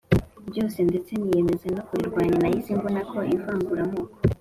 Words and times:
ryose 0.49 0.79
ndetse 0.89 1.11
niyemeza 1.15 1.67
no 1.75 1.81
kurirwanya 1.87 2.35
Nahise 2.41 2.71
mbona 2.79 3.01
ko 3.09 3.17
ivanguramoko 3.35 4.15